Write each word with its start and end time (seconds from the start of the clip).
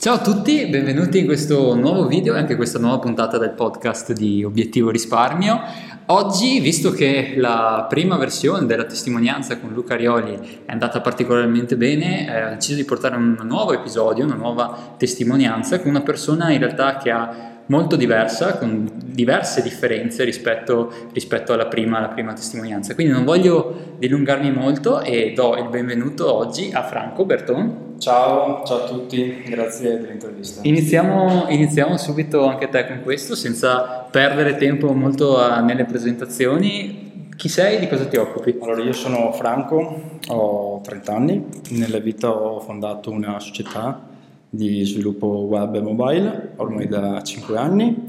Ciao 0.00 0.14
a 0.14 0.20
tutti, 0.20 0.64
benvenuti 0.66 1.18
in 1.18 1.24
questo 1.26 1.74
nuovo 1.74 2.06
video 2.06 2.36
e 2.36 2.38
anche 2.38 2.54
questa 2.54 2.78
nuova 2.78 3.00
puntata 3.00 3.36
del 3.36 3.50
podcast 3.50 4.12
di 4.12 4.44
Obiettivo 4.44 4.90
Risparmio. 4.90 5.60
Oggi, 6.06 6.60
visto 6.60 6.92
che 6.92 7.34
la 7.36 7.84
prima 7.88 8.16
versione 8.16 8.64
della 8.64 8.84
testimonianza 8.84 9.58
con 9.58 9.72
Luca 9.72 9.94
Arioli 9.94 10.62
è 10.64 10.70
andata 10.70 11.00
particolarmente 11.00 11.76
bene, 11.76 12.32
eh, 12.32 12.44
ho 12.44 12.50
deciso 12.50 12.76
di 12.76 12.84
portare 12.84 13.16
un 13.16 13.38
nuovo 13.42 13.72
episodio, 13.72 14.24
una 14.24 14.36
nuova 14.36 14.94
testimonianza 14.96 15.80
con 15.80 15.90
una 15.90 16.02
persona 16.02 16.52
in 16.52 16.60
realtà 16.60 16.96
che 16.98 17.10
ha 17.10 17.56
molto 17.66 17.96
diversa, 17.96 18.56
con 18.56 18.88
diverse 19.04 19.62
differenze 19.62 20.22
rispetto, 20.22 20.92
rispetto 21.12 21.52
alla, 21.52 21.66
prima, 21.66 21.98
alla, 21.98 22.08
prima, 22.10 22.32
testimonianza. 22.34 22.94
Quindi 22.94 23.12
non 23.12 23.24
voglio 23.24 23.96
dilungarmi 23.98 24.52
molto 24.52 25.00
e 25.00 25.32
do 25.34 25.56
il 25.56 25.68
benvenuto 25.68 26.32
oggi 26.32 26.70
a 26.72 26.84
Franco 26.84 27.24
Berton. 27.24 27.87
Ciao, 27.98 28.62
ciao 28.64 28.84
a 28.84 28.86
tutti, 28.86 29.42
grazie 29.48 29.98
dell'intervista. 29.98 30.60
Iniziamo, 30.62 31.46
iniziamo 31.48 31.96
subito 31.96 32.46
anche 32.46 32.68
te 32.68 32.86
con 32.86 33.00
questo, 33.02 33.34
senza 33.34 34.06
perdere 34.08 34.56
tempo 34.56 34.92
molto 34.92 35.36
a, 35.36 35.58
nelle 35.58 35.84
presentazioni. 35.84 37.26
Chi 37.34 37.48
sei? 37.48 37.80
Di 37.80 37.88
cosa 37.88 38.06
ti 38.06 38.16
occupi? 38.16 38.56
Allora, 38.60 38.84
io 38.84 38.92
sono 38.92 39.32
Franco, 39.32 40.00
ho 40.28 40.80
30 40.80 41.12
anni, 41.12 41.44
nella 41.70 41.98
vita 41.98 42.30
ho 42.30 42.60
fondato 42.60 43.10
una 43.10 43.40
società 43.40 44.06
di 44.48 44.84
sviluppo 44.84 45.26
web 45.26 45.74
e 45.74 45.80
mobile, 45.80 46.52
ormai 46.54 46.86
da 46.86 47.20
5 47.20 47.56
anni. 47.56 48.04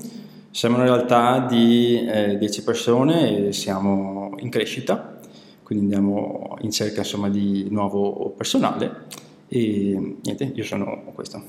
Siamo 0.52 0.78
in 0.78 0.84
realtà 0.84 1.48
di 1.50 2.06
eh, 2.08 2.38
10 2.38 2.64
persone 2.64 3.48
e 3.48 3.54
siamo 3.54 4.36
in 4.38 4.52
crescita, 4.52 5.18
quindi 5.64 5.86
andiamo 5.86 6.58
in 6.62 6.70
cerca 6.70 7.00
insomma, 7.00 7.30
di 7.30 7.66
nuovo 7.72 8.36
personale 8.38 9.28
e 9.50 10.18
niente, 10.24 10.52
io 10.54 10.64
sono 10.64 11.12
questo. 11.16 11.42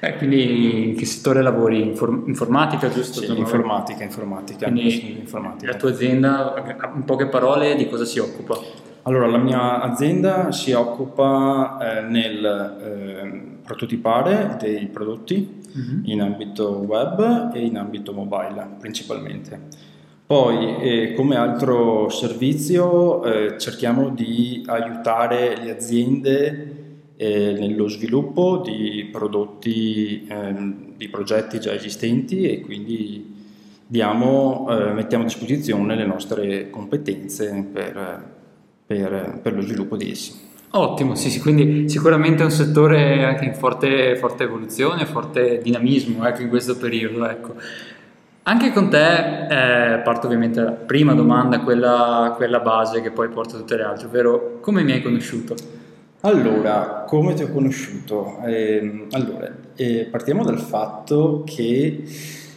Eh, 0.00 0.16
quindi 0.16 0.88
in 0.88 0.96
che 0.96 1.06
settore 1.06 1.42
lavori? 1.42 1.80
Inform- 1.80 2.24
informatica, 2.26 2.90
giusto? 2.90 3.20
Sì, 3.20 3.38
informatica, 3.38 4.02
informatica. 4.02 4.68
Informatica. 4.68 5.70
La 5.70 5.76
tua 5.78 5.90
azienda, 5.90 6.76
in 6.94 7.04
poche 7.04 7.28
parole, 7.28 7.76
di 7.76 7.88
cosa 7.88 8.04
si 8.04 8.18
occupa? 8.18 8.58
Allora, 9.02 9.28
la 9.28 9.38
mia 9.38 9.80
azienda 9.80 10.50
si 10.50 10.72
occupa 10.72 11.78
eh, 11.80 12.00
nel 12.02 12.44
eh, 12.44 13.58
prototipare 13.62 14.56
dei 14.58 14.86
prodotti 14.86 15.62
uh-huh. 15.72 16.00
in 16.04 16.20
ambito 16.22 16.84
web 16.84 17.52
e 17.54 17.60
in 17.60 17.76
ambito 17.76 18.12
mobile 18.12 18.66
principalmente. 18.80 19.60
Poi, 20.26 20.78
eh, 20.80 21.14
come 21.14 21.36
altro 21.36 22.08
servizio, 22.08 23.22
eh, 23.22 23.58
cerchiamo 23.58 24.08
di 24.08 24.64
aiutare 24.66 25.56
le 25.62 25.70
aziende 25.70 26.85
eh, 27.16 27.56
nello 27.58 27.88
sviluppo 27.88 28.62
di 28.64 29.08
prodotti, 29.10 30.26
ehm, 30.28 30.94
di 30.96 31.08
progetti 31.08 31.58
già 31.58 31.72
esistenti 31.72 32.42
e 32.42 32.60
quindi 32.60 33.34
diamo, 33.86 34.66
eh, 34.70 34.92
mettiamo 34.92 35.24
a 35.24 35.26
disposizione 35.26 35.94
le 35.94 36.06
nostre 36.06 36.70
competenze 36.70 37.66
per, 37.72 38.24
per, 38.84 39.38
per 39.42 39.54
lo 39.54 39.60
sviluppo 39.60 39.96
di 39.96 40.10
essi. 40.10 40.44
Ottimo, 40.70 41.14
sì, 41.14 41.30
sì, 41.30 41.40
quindi 41.40 41.88
sicuramente 41.88 42.42
è 42.42 42.44
un 42.44 42.50
settore 42.50 43.24
anche 43.24 43.46
in 43.46 43.54
forte, 43.54 44.16
forte 44.16 44.44
evoluzione, 44.44 45.06
forte 45.06 45.60
dinamismo 45.62 46.26
ecco, 46.26 46.42
in 46.42 46.48
questo 46.48 46.76
periodo. 46.76 47.26
Ecco. 47.26 47.54
Anche 48.42 48.72
con 48.72 48.90
te, 48.90 49.94
eh, 49.94 49.98
parto 50.00 50.26
ovviamente 50.26 50.60
dalla 50.60 50.72
prima 50.72 51.14
domanda, 51.14 51.60
quella, 51.60 52.34
quella 52.36 52.60
base 52.60 53.00
che 53.00 53.10
poi 53.10 53.28
porta 53.28 53.56
a 53.56 53.60
tutte 53.60 53.76
le 53.76 53.84
altre, 53.84 54.06
ovvero 54.06 54.58
come 54.60 54.82
mi 54.82 54.92
hai 54.92 55.02
conosciuto? 55.02 55.54
Allora, 56.26 57.04
come 57.06 57.34
ti 57.34 57.44
ho 57.44 57.52
conosciuto? 57.52 58.40
Eh, 58.44 59.06
allora, 59.12 59.48
eh, 59.76 60.08
partiamo 60.10 60.42
dal 60.42 60.58
fatto 60.58 61.44
che 61.46 62.02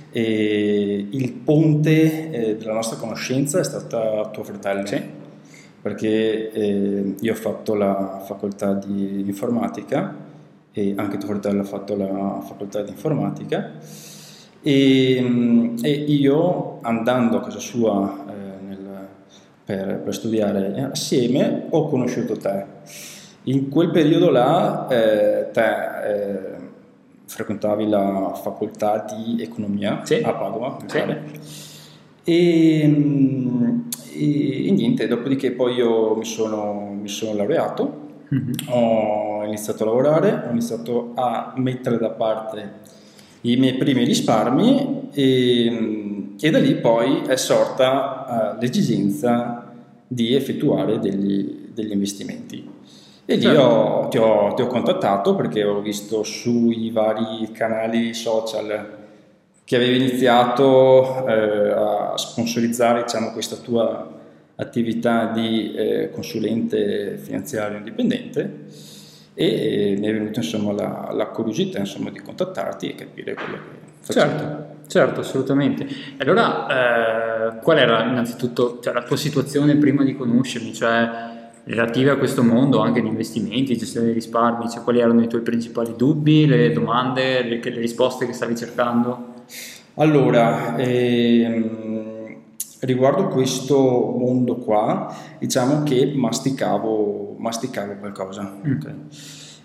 eh, 0.09 1.07
il 1.07 1.31
ponte 1.33 2.31
eh, 2.31 2.55
della 2.55 2.73
nostra 2.73 2.97
conoscenza 2.97 3.59
è 3.59 3.63
stata 3.63 4.27
tuo 4.29 4.43
fratello. 4.43 4.87
Sì. 4.87 4.99
Perché 5.83 6.51
eh, 6.51 7.15
io 7.19 7.31
ho 7.31 7.35
fatto 7.35 7.75
la 7.75 8.23
facoltà 8.25 8.73
di 8.73 9.21
informatica 9.27 10.15
e 10.71 10.95
anche 10.97 11.19
tuo 11.19 11.27
fratello 11.29 11.61
ha 11.61 11.65
fatto 11.65 11.95
la 11.95 12.41
facoltà 12.43 12.81
di 12.81 12.89
informatica 12.89 13.73
e, 14.63 15.73
e 15.79 15.91
io 15.91 16.79
andando 16.81 17.37
a 17.37 17.41
casa 17.41 17.59
sua 17.59 18.25
eh, 18.29 18.65
nel, 18.65 19.07
per, 19.63 19.99
per 19.99 20.13
studiare 20.13 20.89
assieme 20.91 21.67
ho 21.69 21.87
conosciuto 21.87 22.35
te 22.35 23.17
in 23.43 23.69
quel 23.69 23.91
periodo 23.91 24.29
là 24.29 24.87
eh, 24.89 25.49
te 25.51 26.03
eh, 26.03 26.57
frequentavi 27.25 27.87
la 27.87 28.33
facoltà 28.41 29.05
di 29.09 29.41
economia 29.41 30.01
sì. 30.03 30.15
a 30.15 30.33
Padova, 30.33 30.77
sì. 30.85 30.97
E, 30.97 32.81
e, 34.13 34.67
e, 34.67 34.71
niente, 34.71 35.07
dopodiché 35.07 35.51
poi 35.51 35.75
io 35.75 36.15
mi 36.15 36.25
sono, 36.25 36.97
mi 36.99 37.07
sono 37.07 37.35
laureato, 37.35 38.07
mm-hmm. 38.33 38.51
ho 38.67 39.43
iniziato 39.45 39.83
a 39.83 39.85
lavorare, 39.85 40.43
ho 40.47 40.51
iniziato 40.51 41.11
a 41.15 41.53
mettere 41.55 41.97
da 41.97 42.09
parte 42.09 42.97
i 43.41 43.55
miei 43.55 43.75
primi 43.75 44.03
risparmi 44.03 45.09
e, 45.13 46.33
e 46.39 46.49
da 46.49 46.59
lì 46.59 46.75
poi 46.75 47.21
è 47.25 47.37
sorta 47.37 48.55
uh, 48.55 48.59
l'esigenza 48.59 49.71
di 50.05 50.33
effettuare 50.33 50.99
degli, 50.99 51.69
degli 51.73 51.91
investimenti. 51.91 52.67
E 53.29 53.35
lì 53.35 53.41
certo. 53.41 53.61
ho, 53.61 54.07
ti, 54.07 54.17
ho, 54.17 54.53
ti, 54.55 54.63
ho, 54.63 54.65
contattato 54.65 55.35
perché 55.35 55.63
ho 55.63 55.81
visto 55.81 56.23
sui 56.23 56.89
vari 56.89 57.51
canali 57.51 58.15
social 58.15 58.97
che 59.63 59.75
avevi 59.75 59.97
iniziato 59.97 61.27
eh, 61.27 61.69
a 61.69 62.17
sponsorizzare 62.17 63.03
diciamo, 63.03 63.31
questa 63.31 63.57
tua 63.57 64.17
attività 64.55 65.25
di 65.25 65.75
eh, 65.75 66.09
consulente 66.11 67.17
finanziario 67.17 67.77
indipendente 67.77 68.63
e 69.35 69.91
eh, 69.91 69.95
mi 69.99 70.07
è 70.07 70.11
venuta 70.11 70.39
insomma, 70.39 70.71
la, 70.71 71.11
la 71.13 71.27
curiosità 71.27 71.77
insomma, 71.77 72.09
di 72.09 72.21
contattarti 72.21 72.89
e 72.89 72.95
capire 72.95 73.35
quello 73.35 73.57
che 73.57 73.61
facevi. 73.99 74.27
Certo. 74.27 74.77
Certo, 74.87 75.19
assolutamente. 75.19 75.85
Allora, 76.17 76.65
eh, 77.51 77.59
qual 77.59 77.77
era 77.77 78.05
innanzitutto 78.05 78.79
cioè, 78.81 78.91
la 78.91 79.03
tua 79.03 79.17
situazione 79.17 79.75
prima 79.75 80.03
di 80.03 80.15
conoscermi? 80.15 80.73
Cioè, 80.73 81.37
relative 81.69 82.09
a 82.09 82.17
questo 82.17 82.43
mondo, 82.43 82.79
anche 82.79 82.99
di 82.99 83.07
investimenti, 83.07 83.77
gestione 83.77 84.07
dei 84.07 84.15
risparmi, 84.15 84.67
cioè 84.69 84.81
quali 84.81 84.99
erano 84.99 85.21
i 85.21 85.27
tuoi 85.27 85.41
principali 85.41 85.93
dubbi, 85.95 86.47
le 86.47 86.71
domande, 86.71 87.43
le, 87.43 87.59
le 87.61 87.79
risposte 87.79 88.25
che 88.25 88.33
stavi 88.33 88.55
cercando? 88.55 89.33
Allora, 89.95 90.75
ehm, 90.77 92.35
riguardo 92.79 93.27
questo 93.27 93.77
mondo 93.77 94.55
qua, 94.55 95.15
diciamo 95.37 95.83
che 95.83 96.11
masticavo, 96.15 97.35
masticavo 97.37 97.93
qualcosa. 97.99 98.51
Mm. 98.65 98.71
Okay. 98.71 98.93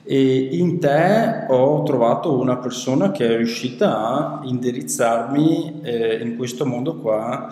E 0.07 0.49
in 0.53 0.79
te 0.81 1.47
ho 1.49 1.83
trovato 1.85 2.39
una 2.39 2.59
persona 2.59 3.13
che 3.13 3.33
è 3.33 3.37
riuscita 3.39 3.97
a 3.97 4.41
indirizzarmi 4.45 5.81
eh, 5.83 6.19
in 6.23 6.37
questo 6.37 6.67
mondo 6.67 6.97
qua 6.97 7.49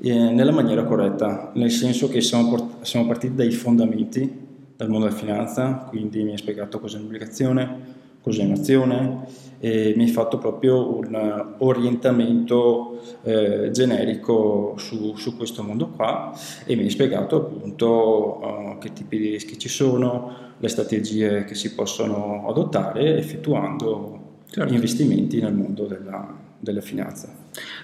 eh, 0.00 0.12
nella 0.12 0.50
maniera 0.50 0.82
corretta, 0.82 1.52
nel 1.54 1.70
senso 1.70 2.08
che 2.08 2.20
siamo, 2.20 2.48
port- 2.48 2.63
siamo, 2.84 3.06
partiti 3.06 3.34
dai 3.34 3.50
fondamenti 3.50 4.42
del 4.76 4.88
mondo 4.88 5.06
della 5.06 5.18
finanza, 5.18 5.86
quindi 5.88 6.22
mi 6.22 6.32
hai 6.32 6.38
spiegato 6.38 6.80
cos'è 6.80 6.98
un'obbligazione, 6.98 8.02
cos'è 8.20 8.44
un'azione 8.44 9.26
e 9.60 9.94
mi 9.96 10.04
hai 10.04 10.10
fatto 10.10 10.38
proprio 10.38 10.96
un 10.98 11.54
orientamento 11.58 13.00
eh, 13.22 13.70
generico 13.70 14.74
su, 14.76 15.14
su, 15.16 15.36
questo 15.36 15.62
mondo 15.62 15.88
qua 15.88 16.32
e 16.64 16.74
mi 16.76 16.82
hai 16.82 16.90
spiegato 16.90 17.36
appunto 17.36 18.40
uh, 18.42 18.78
che 18.78 18.92
tipi 18.92 19.18
di 19.18 19.30
rischi 19.30 19.58
ci 19.58 19.68
sono, 19.68 20.52
le 20.58 20.68
strategie 20.68 21.44
che 21.44 21.54
si 21.54 21.74
possono 21.74 22.46
adottare 22.48 23.16
effettuando 23.16 24.42
certo. 24.50 24.72
investimenti 24.72 25.40
nel 25.40 25.54
mondo 25.54 25.86
della, 25.86 26.43
della 26.64 26.80
finanza. 26.80 27.28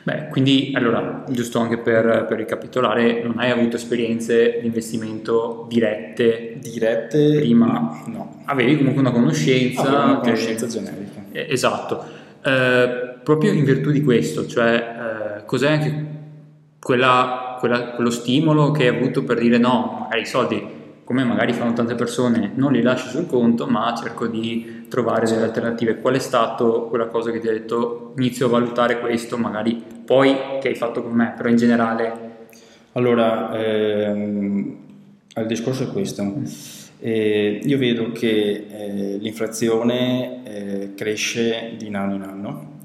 Beh, 0.02 0.28
quindi 0.28 0.72
allora, 0.74 1.24
giusto 1.28 1.60
anche 1.60 1.78
per, 1.78 2.26
per, 2.28 2.36
ricapitolare, 2.38 3.22
non 3.22 3.38
hai 3.38 3.50
avuto 3.50 3.76
esperienze 3.76 4.58
di 4.60 4.66
investimento 4.66 5.66
dirette? 5.68 6.58
Dirette? 6.60 7.36
Prima? 7.36 7.66
No. 7.66 8.02
no. 8.06 8.42
Avevi 8.46 8.76
comunque 8.76 9.00
una 9.00 9.12
conoscenza? 9.12 9.82
Avevo 9.82 10.02
una 10.02 10.18
conoscenza 10.18 10.66
che, 10.66 10.72
generica. 10.72 11.24
Eh, 11.30 11.46
esatto. 11.50 12.04
Eh, 12.42 13.18
proprio 13.22 13.52
in 13.52 13.64
virtù 13.64 13.90
di 13.90 14.02
questo, 14.02 14.46
cioè 14.46 15.38
eh, 15.38 15.44
cos'è 15.44 15.70
anche 15.70 16.06
quella, 16.80 17.56
quella, 17.60 17.90
quello 17.90 18.10
stimolo 18.10 18.72
che 18.72 18.88
hai 18.88 18.96
avuto 18.96 19.22
per 19.22 19.38
dire 19.38 19.58
no, 19.58 19.98
magari 20.00 20.22
i 20.22 20.26
soldi 20.26 20.78
come 21.10 21.24
magari 21.24 21.52
fanno 21.52 21.72
tante 21.72 21.96
persone, 21.96 22.52
non 22.54 22.70
li 22.70 22.82
lascio 22.82 23.08
sul 23.08 23.26
conto, 23.26 23.66
ma 23.66 23.92
cerco 24.00 24.28
di 24.28 24.84
trovare 24.88 25.26
delle 25.26 25.42
alternative. 25.42 25.98
Qual 25.98 26.14
è 26.14 26.20
stato 26.20 26.86
quella 26.86 27.08
cosa 27.08 27.32
che 27.32 27.40
ti 27.40 27.48
ha 27.48 27.50
detto 27.50 28.12
inizio 28.16 28.46
a 28.46 28.50
valutare 28.50 29.00
questo, 29.00 29.36
magari 29.36 29.82
poi 30.04 30.36
che 30.60 30.68
hai 30.68 30.76
fatto 30.76 31.02
con 31.02 31.10
me, 31.10 31.34
però 31.36 31.48
in 31.48 31.56
generale? 31.56 32.12
Allora, 32.92 33.58
ehm, 33.58 34.76
il 35.34 35.46
discorso 35.48 35.82
è 35.82 35.88
questo. 35.88 36.42
E 37.00 37.60
io 37.60 37.76
vedo 37.76 38.12
che 38.12 38.66
eh, 38.70 39.16
l'inflazione 39.18 40.44
eh, 40.44 40.94
cresce 40.94 41.74
di 41.76 41.88
anno 41.92 42.14
in 42.14 42.22
anno. 42.22 42.78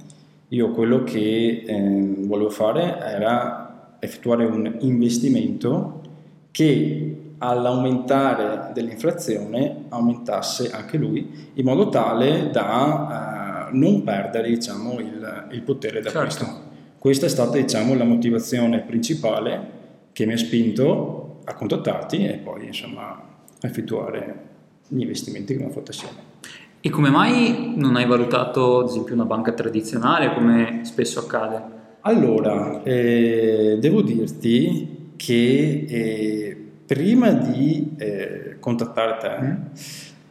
Io 0.47 0.71
quello 0.71 1.03
che 1.03 1.63
eh, 1.63 2.13
volevo 2.21 2.49
fare 2.49 2.97
era 3.01 3.97
effettuare 3.99 4.45
un 4.45 4.77
investimento 4.79 6.01
che 6.49 7.19
all'aumentare 7.37 8.71
dell'inflazione 8.73 9.85
aumentasse 9.89 10.71
anche 10.71 10.97
lui 10.97 11.51
in 11.53 11.65
modo 11.65 11.89
tale 11.89 12.49
da 12.51 13.67
eh, 13.69 13.75
non 13.75 14.03
perdere 14.03 14.49
diciamo, 14.49 14.99
il, 14.99 15.47
il 15.51 15.61
potere 15.61 16.01
d'acquisto. 16.01 16.45
Certo. 16.45 16.63
Questa 16.97 17.25
è 17.25 17.29
stata 17.29 17.57
diciamo, 17.57 17.95
la 17.95 18.03
motivazione 18.03 18.81
principale 18.81 19.73
che 20.11 20.25
mi 20.25 20.33
ha 20.33 20.37
spinto 20.37 21.39
a 21.43 21.53
contattarti 21.53 22.25
e 22.25 22.33
poi 22.35 22.67
insomma, 22.67 23.09
a 23.09 23.67
effettuare 23.67 24.43
gli 24.87 25.01
investimenti 25.01 25.47
che 25.47 25.53
abbiamo 25.55 25.73
fatto 25.73 25.91
assieme. 25.91 26.33
E 26.81 26.89
come 26.89 27.09
mai 27.09 27.73
non 27.75 27.95
hai 27.95 28.05
valutato 28.05 28.79
ad 28.79 28.89
esempio 28.89 29.13
una 29.15 29.25
banca 29.25 29.51
tradizionale 29.53 30.33
come 30.33 30.81
spesso 30.83 31.19
accade? 31.19 31.73
Allora, 32.01 32.83
eh, 32.83 33.77
devo 33.79 34.01
dirti 34.03 35.13
che 35.15 35.85
eh, 35.87 36.54
prima 36.85 37.31
di 37.31 37.93
eh, 37.97 38.57
contattare 38.59 39.17
te 39.17 39.45
mm. 39.45 39.53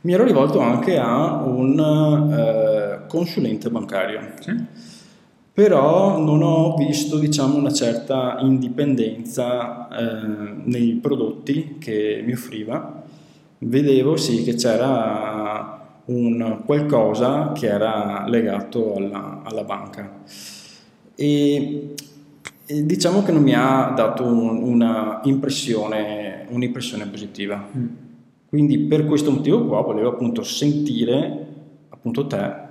mi 0.02 0.12
ero 0.12 0.24
rivolto 0.24 0.60
anche 0.60 0.98
a 0.98 1.42
un 1.44 1.78
eh, 2.32 3.06
consulente 3.08 3.70
bancario. 3.70 4.20
Sì 4.40 4.92
però 5.54 6.18
non 6.18 6.42
ho 6.42 6.74
visto 6.74 7.16
diciamo, 7.16 7.56
una 7.56 7.72
certa 7.72 8.38
indipendenza 8.40 9.86
eh, 9.86 10.62
nei 10.64 10.94
prodotti 10.94 11.76
che 11.78 12.24
mi 12.26 12.32
offriva. 12.32 13.04
Vedevo 13.58 14.16
sì 14.16 14.42
che 14.42 14.56
c'era 14.56 16.00
un 16.06 16.62
qualcosa 16.66 17.52
che 17.52 17.68
era 17.68 18.24
legato 18.26 18.96
alla, 18.96 19.42
alla 19.44 19.62
banca 19.62 20.22
e, 21.14 21.94
e, 22.66 22.84
diciamo 22.86 23.22
che 23.22 23.32
non 23.32 23.42
mi 23.42 23.54
ha 23.54 23.92
dato 23.94 24.24
un, 24.24 24.62
una 24.62 25.20
impressione, 25.24 26.46
un'impressione 26.48 27.06
positiva. 27.06 27.68
Mm. 27.76 27.86
Quindi 28.48 28.78
per 28.78 29.04
questo 29.06 29.30
motivo 29.30 29.66
qua 29.66 29.80
volevo 29.80 30.10
appunto 30.10 30.42
sentire 30.42 31.46
appunto 31.88 32.26
te 32.26 32.62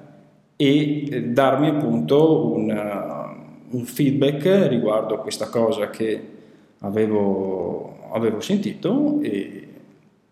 e 0.56 1.08
eh, 1.10 1.24
darmi 1.30 1.68
appunto 1.68 2.54
un, 2.54 2.70
uh, 2.70 3.76
un 3.76 3.84
feedback 3.86 4.68
riguardo 4.70 5.16
a 5.16 5.20
questa 5.20 5.50
cosa 5.50 5.90
che 5.90 6.22
avevo, 6.80 8.12
avevo 8.12 8.40
sentito 8.40 9.20
e 9.22 9.68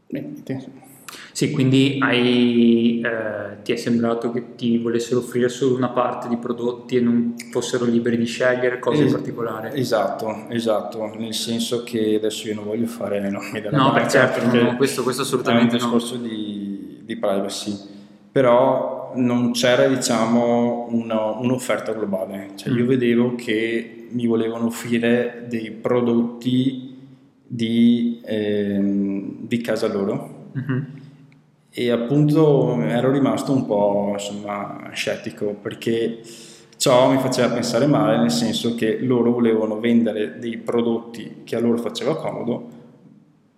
niente. 0.07 0.89
Sì, 1.31 1.51
quindi 1.51 1.97
hai, 2.01 3.01
eh, 3.03 3.61
ti 3.63 3.71
è 3.71 3.75
sembrato 3.75 4.31
che 4.31 4.55
ti 4.55 4.77
volessero 4.77 5.19
offrire 5.19 5.49
solo 5.49 5.75
una 5.75 5.89
parte 5.89 6.27
di 6.27 6.37
prodotti 6.37 6.97
e 6.97 7.01
non 7.01 7.35
fossero 7.51 7.85
liberi 7.85 8.17
di 8.17 8.25
scegliere 8.25 8.79
cose 8.79 9.03
es- 9.03 9.09
in 9.09 9.15
particolare? 9.15 9.73
Esatto, 9.73 10.45
esatto, 10.49 11.13
nel 11.17 11.33
senso 11.33 11.83
che 11.83 12.15
adesso 12.15 12.47
io 12.47 12.55
non 12.55 12.65
voglio 12.65 12.87
fare 12.87 13.19
nomi 13.29 13.61
della 13.61 13.77
No, 13.77 13.93
per 13.93 14.07
certo, 14.07 14.45
no, 14.45 14.75
questo, 14.75 15.03
questo 15.03 15.21
assolutamente 15.23 15.77
no. 15.77 15.79
È 15.79 15.83
un 15.83 15.91
discorso 15.91 16.15
no. 16.15 16.27
di, 16.27 17.01
di 17.03 17.15
privacy, 17.17 17.77
però 18.31 19.13
non 19.15 19.51
c'era 19.51 19.87
diciamo 19.87 20.87
una, 20.89 21.25
un'offerta 21.31 21.93
globale, 21.93 22.51
cioè, 22.55 22.73
io 22.73 22.83
mm. 22.83 22.87
vedevo 22.87 23.35
che 23.35 24.07
mi 24.11 24.25
volevano 24.25 24.67
offrire 24.67 25.45
dei 25.47 25.71
prodotti 25.71 26.97
di, 27.45 28.21
eh, 28.23 28.79
di 28.81 29.61
casa 29.61 29.87
loro 29.87 30.49
mm-hmm. 30.57 30.83
E 31.73 31.89
appunto 31.89 32.81
ero 32.81 33.11
rimasto 33.11 33.53
un 33.53 33.65
po' 33.65 34.09
insomma, 34.13 34.89
scettico 34.91 35.55
perché 35.61 36.19
ciò 36.75 37.09
mi 37.09 37.17
faceva 37.19 37.53
pensare 37.53 37.85
male 37.85 38.17
nel 38.17 38.31
senso 38.31 38.75
che 38.75 38.99
loro 38.99 39.31
volevano 39.31 39.79
vendere 39.79 40.37
dei 40.37 40.57
prodotti 40.57 41.43
che 41.45 41.55
a 41.55 41.59
loro 41.59 41.77
faceva 41.77 42.17
comodo 42.17 42.79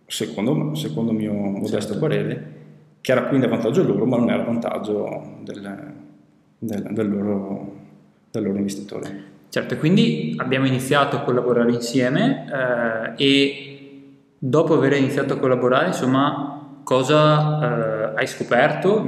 secondo, 0.06 0.76
secondo 0.76 1.12
il 1.12 1.18
mio 1.18 1.34
modesto 1.34 1.94
certo. 1.94 2.00
parere 2.00 2.62
che 3.04 3.12
era 3.12 3.24
quindi 3.24 3.48
a 3.48 3.50
vantaggio 3.50 3.84
loro, 3.84 4.06
ma 4.06 4.16
non 4.16 4.30
era 4.30 4.44
a 4.44 4.46
vantaggio 4.46 5.40
del, 5.42 5.94
del, 6.58 6.88
del, 6.92 7.10
loro, 7.10 7.74
del 8.32 8.44
loro, 8.44 8.58
investitore. 8.58 9.24
Certo, 9.50 9.76
quindi 9.76 10.34
abbiamo 10.38 10.66
iniziato 10.66 11.18
a 11.18 11.20
collaborare 11.20 11.74
insieme 11.74 12.46
eh, 12.48 13.22
e 13.22 14.16
dopo 14.40 14.76
aver 14.76 14.94
iniziato 14.94 15.34
a 15.34 15.38
collaborare, 15.38 15.88
insomma, 15.88 16.80
cosa 16.84 17.60
eh, 17.60 17.93
hai 18.16 18.28
scoperto 18.28 19.06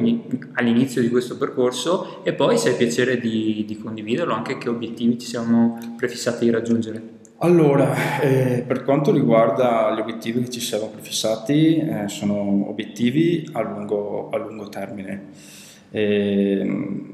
all'inizio 0.54 1.02
di 1.02 1.10
questo 1.10 1.38
percorso 1.38 2.24
e 2.24 2.34
poi 2.34 2.57
se 2.57 2.69
hai 2.69 2.75
piacere 2.75 3.19
di, 3.19 3.63
di 3.68 3.78
condividerlo, 3.78 4.34
anche 4.34 4.57
che 4.57 4.69
obiettivi 4.69 5.18
ci 5.18 5.28
siamo 5.28 5.78
prefissati 5.98 6.46
di 6.46 6.52
raggiungere. 6.52 7.13
Allora, 7.40 8.22
eh, 8.22 8.63
per 8.66 8.84
quanto 8.84 9.12
riguarda 9.12 9.94
gli 9.94 10.00
obiettivi 10.00 10.42
che 10.42 10.50
ci 10.50 10.62
siamo 10.62 10.88
prefissati, 10.88 11.78
eh, 11.78 12.07
sono 12.07 12.69
obiettivi 12.69 13.48
a 13.52 13.62
lungo, 13.62 14.30
a 14.30 14.38
lungo 14.38 14.69
termine. 14.69 15.24
Eh, 15.92 17.13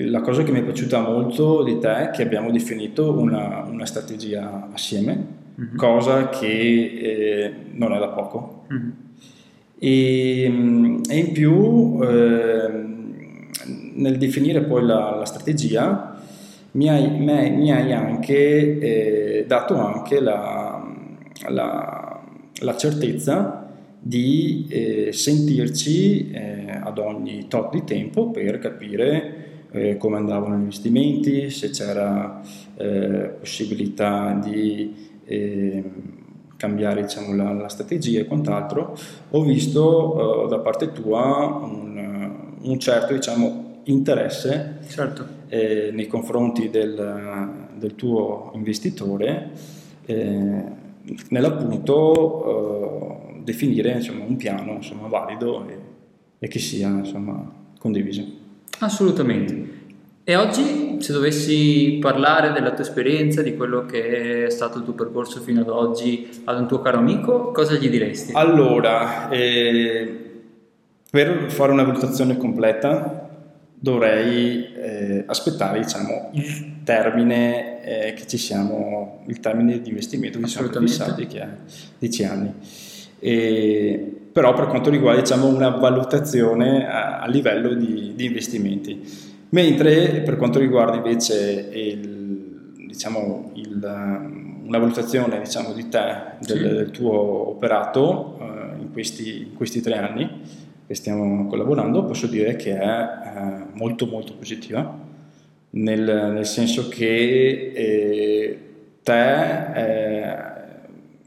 la 0.00 0.20
cosa 0.20 0.44
che 0.44 0.52
mi 0.52 0.60
è 0.60 0.62
piaciuta 0.62 1.00
molto 1.00 1.64
di 1.64 1.78
te 1.78 1.96
è 1.96 2.10
che 2.10 2.22
abbiamo 2.22 2.52
definito 2.52 3.18
una, 3.18 3.64
una 3.68 3.84
strategia 3.84 4.68
assieme, 4.72 5.26
mm-hmm. 5.60 5.76
cosa 5.76 6.28
che 6.28 6.46
eh, 6.46 7.54
non 7.72 7.92
è 7.92 7.98
da 7.98 8.08
poco. 8.08 8.64
Mm-hmm. 8.72 8.90
E, 9.78 10.42
e, 11.08 11.16
in 11.16 11.32
più, 11.32 11.98
ehm, 12.02 13.48
nel 13.94 14.18
definire 14.18 14.62
poi 14.62 14.84
la, 14.84 15.16
la 15.16 15.24
strategia, 15.24 16.20
mi 16.72 16.88
hai, 16.88 17.10
mi 17.10 17.72
hai 17.72 17.92
anche 17.92 18.78
eh, 18.78 19.44
dato 19.46 19.76
anche 19.76 20.20
la, 20.20 20.86
la, 21.48 22.22
la 22.60 22.76
certezza 22.76 23.68
di 24.00 24.66
eh, 24.68 25.12
sentirci 25.12 26.30
eh, 26.30 26.78
ad 26.80 26.98
ogni 26.98 27.46
tot 27.48 27.72
di 27.72 27.84
tempo 27.84 28.30
per 28.30 28.58
capire 28.58 29.46
eh, 29.70 29.96
come 29.96 30.16
andavano 30.16 30.56
gli 30.56 30.60
investimenti, 30.60 31.50
se 31.50 31.70
c'era 31.70 32.40
eh, 32.76 33.34
possibilità 33.38 34.38
di 34.42 34.94
eh, 35.24 35.84
cambiare 36.58 37.02
diciamo, 37.02 37.34
la, 37.34 37.52
la, 37.52 37.68
strategia 37.68 38.20
e 38.20 38.26
quant'altro. 38.26 38.94
Ho 39.30 39.42
visto 39.42 40.46
da 40.50 40.58
parte 40.58 40.92
tua 40.92 41.60
un, 41.62 42.56
un 42.60 42.78
certo 42.78 43.14
diciamo, 43.14 43.80
interesse 43.84 44.80
certo 44.88 45.36
eh, 45.48 45.90
nei 45.92 46.06
confronti 46.06 46.68
del, 46.68 47.70
del, 47.78 47.94
tuo 47.94 48.50
investitore 48.54 49.50
eh, 50.04 50.62
nell'appunto 51.28 53.34
eh, 53.34 53.40
definire 53.42 53.92
insomma, 53.92 54.24
un 54.24 54.36
piano 54.36 54.72
insomma, 54.72 55.08
valido 55.08 55.66
e, 55.66 55.78
e, 56.38 56.48
che 56.48 56.58
sia 56.58 56.88
insomma, 56.88 57.50
condiviso. 57.78 58.24
Assolutamente. 58.80 59.76
E 60.28 60.36
oggi, 60.36 60.98
se 61.00 61.14
dovessi 61.14 61.96
parlare 62.02 62.52
della 62.52 62.72
tua 62.72 62.84
esperienza, 62.84 63.40
di 63.40 63.56
quello 63.56 63.86
che 63.86 64.44
è 64.44 64.50
stato 64.50 64.76
il 64.76 64.84
tuo 64.84 64.92
percorso 64.92 65.40
fino 65.40 65.62
ad 65.62 65.70
oggi 65.70 66.28
ad 66.44 66.60
un 66.60 66.68
tuo 66.68 66.82
caro 66.82 66.98
amico, 66.98 67.50
cosa 67.50 67.76
gli 67.76 67.88
diresti? 67.88 68.32
Allora, 68.34 69.30
eh, 69.30 70.42
per 71.10 71.50
fare 71.50 71.72
una 71.72 71.82
valutazione 71.82 72.36
completa 72.36 73.26
dovrei 73.72 74.70
eh, 74.74 75.24
aspettare 75.26 75.80
diciamo, 75.80 76.28
il 76.32 76.82
termine 76.84 77.82
eh, 77.82 78.12
che 78.12 78.26
ci 78.26 78.36
siamo, 78.36 79.22
il 79.28 79.40
termine 79.40 79.80
di 79.80 79.88
investimento 79.88 80.38
che 80.40 80.44
ci 80.44 80.58
siamo 80.58 80.68
fissati 80.68 81.26
che 81.26 81.40
è 81.40 81.48
10 82.00 82.24
anni. 82.24 82.52
E, 83.18 84.18
però 84.30 84.52
per 84.52 84.66
quanto 84.66 84.90
riguarda 84.90 85.22
diciamo, 85.22 85.46
una 85.46 85.70
valutazione 85.70 86.86
a, 86.86 87.20
a 87.20 87.26
livello 87.28 87.72
di, 87.72 88.12
di, 88.14 88.26
investimenti. 88.26 89.27
Mentre 89.50 90.20
per 90.20 90.36
quanto 90.36 90.58
riguarda 90.58 90.96
invece 90.96 91.70
il, 91.72 92.72
diciamo, 92.86 93.52
il, 93.54 93.78
una 93.82 94.78
valutazione 94.78 95.40
diciamo, 95.40 95.72
di 95.72 95.88
te, 95.88 96.36
del, 96.40 96.56
sì. 96.56 96.62
del 96.62 96.90
tuo 96.90 97.48
operato 97.48 98.38
eh, 98.40 98.80
in, 98.80 98.92
questi, 98.92 99.42
in 99.42 99.54
questi 99.54 99.80
tre 99.80 99.96
anni, 99.96 100.28
che 100.86 100.94
stiamo 100.94 101.46
collaborando, 101.46 102.04
posso 102.04 102.26
dire 102.26 102.56
che 102.56 102.78
è 102.78 102.86
eh, 102.88 103.64
molto 103.72 104.06
molto 104.06 104.34
positiva, 104.34 105.06
nel, 105.70 106.30
nel 106.32 106.46
senso 106.46 106.88
che 106.88 107.72
eh, 107.74 108.58
te, 109.02 109.72
eh, 109.74 110.36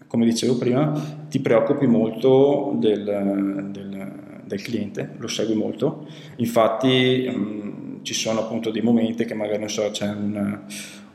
come 0.08 0.26
dicevo 0.26 0.58
prima, 0.58 0.92
ti 1.30 1.40
preoccupi 1.40 1.88
molto 1.88 2.76
del, 2.80 3.70
del, 3.72 4.12
del 4.44 4.62
cliente, 4.62 5.12
lo 5.18 5.28
segui 5.28 5.56
molto, 5.56 6.08
infatti 6.38 7.32
mh, 7.34 7.40
mm, 7.40 7.91
ci 8.02 8.14
sono 8.14 8.42
appunto 8.42 8.72
dei 8.72 8.82
momenti 8.82 9.26
che 9.26 9.34
magari 9.34 9.60
non 9.60 9.70
so, 9.70 9.90
c'è 9.92 10.08
un, 10.08 10.60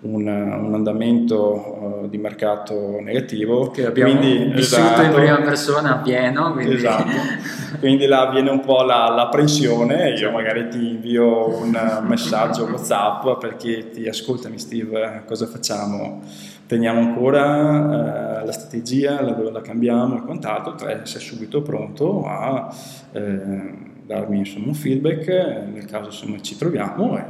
un, 0.00 0.26
un 0.26 0.74
andamento 0.74 2.02
uh, 2.04 2.08
di 2.08 2.18
mercato 2.18 3.00
negativo. 3.00 3.70
Che 3.70 3.86
abbiamo 3.86 4.16
quindi, 4.16 4.52
vissuto 4.52 4.80
esatto, 4.82 5.02
in 5.02 5.12
prima 5.12 5.40
persona 5.40 5.94
a 5.94 5.98
pieno. 5.98 6.52
Quindi... 6.52 6.74
Esatto, 6.74 7.10
quindi 7.80 8.06
là 8.06 8.30
viene 8.30 8.50
un 8.50 8.60
po' 8.60 8.82
la, 8.82 9.08
l'apprensione, 9.08 10.10
io 10.10 10.30
magari 10.30 10.68
ti 10.68 10.90
invio 10.90 11.48
un 11.58 12.04
messaggio 12.06 12.64
WhatsApp 12.64 13.38
perché 13.38 13.90
ti 13.90 14.06
ascoltami 14.08 14.58
Steve, 14.58 15.22
cosa 15.26 15.46
facciamo? 15.46 16.22
Teniamo 16.66 16.98
ancora 16.98 18.40
eh, 18.40 18.44
la 18.44 18.52
strategia, 18.52 19.22
la, 19.22 19.50
la 19.50 19.60
cambiamo 19.60 20.16
e 20.16 20.22
quant'altro, 20.22 20.74
te 20.74 21.00
sei 21.04 21.20
subito 21.20 21.62
pronto 21.62 22.24
a 22.26 22.74
eh, 23.12 23.85
darmi 24.06 24.38
insomma, 24.38 24.68
un 24.68 24.74
feedback 24.74 25.26
nel 25.26 25.84
caso 25.86 26.06
insomma, 26.06 26.40
ci 26.40 26.56
troviamo 26.56 27.18
e 27.18 27.24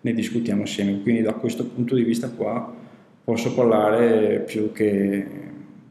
ne 0.00 0.12
discutiamo 0.12 0.62
assieme. 0.62 1.02
Quindi 1.02 1.22
da 1.22 1.34
questo 1.34 1.64
punto 1.64 1.94
di 1.94 2.02
vista 2.02 2.30
qua 2.30 2.72
posso 3.24 3.54
parlare 3.54 4.40
più 4.40 4.72
che, 4.72 5.26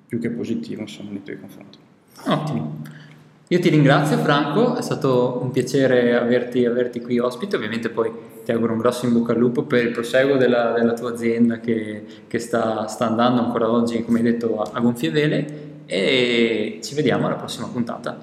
più 0.08 0.20
che 0.20 0.30
positivo 0.30 0.82
insomma, 0.82 1.12
nei 1.12 1.24
tuoi 1.24 1.40
confronti. 1.40 1.78
Ottimo. 2.26 3.00
Io 3.48 3.60
ti 3.60 3.68
ringrazio 3.68 4.18
Franco, 4.18 4.78
è 4.78 4.82
stato 4.82 5.40
un 5.42 5.52
piacere 5.52 6.16
averti, 6.16 6.66
averti, 6.66 7.02
qui 7.02 7.20
ospite, 7.20 7.58
ovviamente 7.58 7.90
poi 7.90 8.10
ti 8.46 8.52
auguro 8.54 8.72
un 8.72 8.80
grosso 8.80 9.06
in 9.06 9.12
bocca 9.12 9.34
al 9.34 9.40
lupo 9.40 9.64
per 9.64 9.84
il 9.84 9.92
proseguo 9.92 10.38
della, 10.38 10.72
della 10.72 10.94
tua 10.94 11.12
azienda 11.12 11.60
che, 11.60 12.06
che 12.28 12.40
sta, 12.40 12.88
sta, 12.88 13.08
andando 13.08 13.42
ancora 13.42 13.70
oggi, 13.70 14.04
come 14.06 14.20
hai 14.20 14.24
detto, 14.24 14.62
a, 14.62 14.70
a 14.72 14.80
gonfie 14.80 15.10
vele 15.10 15.84
e 15.86 16.80
ci 16.82 16.96
vediamo 16.96 17.28
alla 17.28 17.36
prossima 17.36 17.68
puntata. 17.68 18.18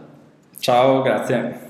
Ciao, 0.58 1.02
grazie. 1.02 1.67